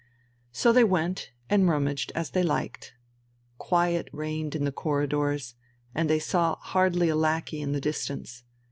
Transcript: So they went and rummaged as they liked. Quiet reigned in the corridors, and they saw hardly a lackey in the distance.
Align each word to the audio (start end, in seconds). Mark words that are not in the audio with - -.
So 0.51 0.73
they 0.73 0.83
went 0.83 1.31
and 1.47 1.69
rummaged 1.69 2.11
as 2.15 2.31
they 2.31 2.41
liked. 2.41 2.95
Quiet 3.59 4.09
reigned 4.11 4.55
in 4.55 4.65
the 4.65 4.71
corridors, 4.71 5.53
and 5.93 6.09
they 6.09 6.17
saw 6.17 6.55
hardly 6.55 7.07
a 7.09 7.15
lackey 7.15 7.61
in 7.61 7.73
the 7.73 7.81
distance. 7.81 8.43